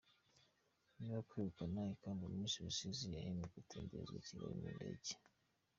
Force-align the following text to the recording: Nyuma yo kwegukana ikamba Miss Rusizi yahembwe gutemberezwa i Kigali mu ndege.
Nyuma 0.97 1.13
yo 1.17 1.23
kwegukana 1.29 1.81
ikamba 1.95 2.25
Miss 2.37 2.59
Rusizi 2.65 3.07
yahembwe 3.15 3.45
gutemberezwa 3.55 4.15
i 4.21 4.25
Kigali 4.27 4.53
mu 4.61 4.69
ndege. 4.75 5.13